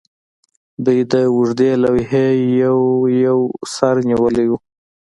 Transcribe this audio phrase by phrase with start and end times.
[0.85, 2.27] دوی د اوږدې لوحې
[2.63, 2.77] یو
[3.25, 3.39] یو
[3.75, 4.53] سر نیولی و